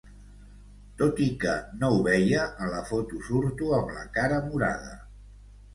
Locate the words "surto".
3.29-3.73